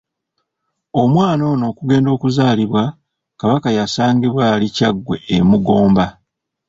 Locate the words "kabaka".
3.39-3.69